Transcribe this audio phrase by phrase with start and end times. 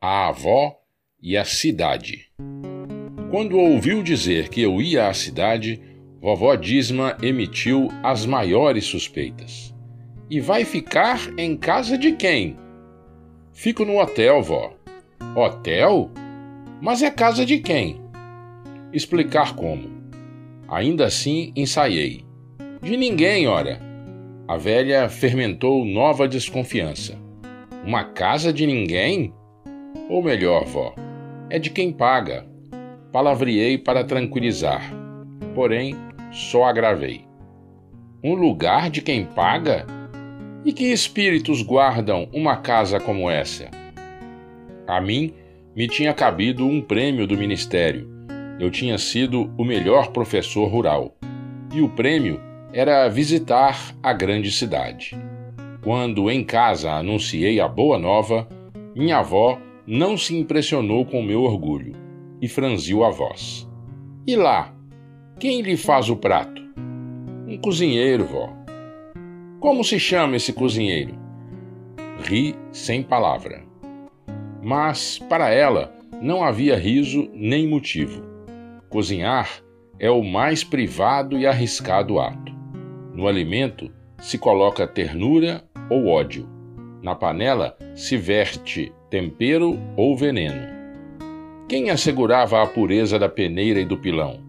[0.00, 0.78] a avó
[1.20, 2.30] e a cidade.
[3.32, 5.82] Quando ouviu dizer que eu ia à cidade,
[6.20, 9.74] vovó Disma emitiu as maiores suspeitas.
[10.30, 12.56] E vai ficar em casa de quem?
[13.52, 14.72] Fico no hotel, vó.
[15.34, 16.10] Hotel?
[16.80, 18.00] Mas é casa de quem?
[18.92, 19.90] Explicar como.
[20.68, 22.24] Ainda assim ensaiei.
[22.80, 23.80] De ninguém, ora.
[24.46, 27.18] A velha fermentou nova desconfiança.
[27.84, 29.34] Uma casa de ninguém?
[30.08, 30.94] Ou melhor, vó,
[31.50, 32.46] é de quem paga.
[33.12, 34.82] Palavriei para tranquilizar,
[35.54, 35.96] porém
[36.30, 37.24] só agravei.
[38.22, 39.86] Um lugar de quem paga?
[40.64, 43.70] E que espíritos guardam uma casa como essa?
[44.86, 45.32] A mim
[45.74, 48.08] me tinha cabido um prêmio do ministério.
[48.58, 51.16] Eu tinha sido o melhor professor rural.
[51.72, 52.40] E o prêmio
[52.72, 55.16] era visitar a grande cidade.
[55.82, 58.48] Quando em casa anunciei a boa nova,
[58.94, 59.58] minha avó
[59.90, 61.94] não se impressionou com meu orgulho
[62.42, 63.66] e franziu a voz.
[64.26, 64.76] E lá,
[65.40, 66.60] quem lhe faz o prato?
[67.46, 68.52] Um cozinheiro, vó.
[69.58, 71.18] Como se chama esse cozinheiro?
[72.22, 73.64] Ri sem palavra.
[74.62, 78.22] Mas, para ela, não havia riso nem motivo.
[78.90, 79.48] Cozinhar
[79.98, 82.52] é o mais privado e arriscado ato.
[83.14, 86.57] No alimento se coloca ternura ou ódio.
[87.02, 90.78] Na panela se verte tempero ou veneno.
[91.68, 94.40] Quem assegurava a pureza da peneira e do pilão?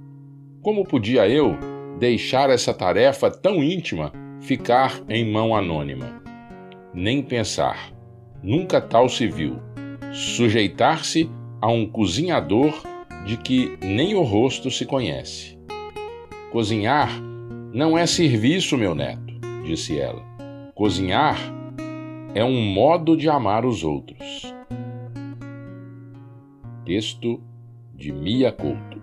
[0.62, 1.56] Como podia eu
[2.00, 4.12] deixar essa tarefa tão íntima
[4.42, 6.22] ficar em mão anônima?
[6.94, 7.92] Nem pensar,
[8.42, 9.60] nunca tal se viu.
[10.12, 11.30] Sujeitar-se
[11.62, 12.74] a um cozinhador
[13.26, 15.60] de que nem o rosto se conhece.
[16.52, 17.12] Cozinhar
[17.74, 20.24] não é serviço, meu neto, disse ela.
[20.74, 21.38] Cozinhar
[22.36, 24.54] é um modo de amar os outros.
[26.86, 27.42] Texto
[27.96, 28.99] de Mia Couto.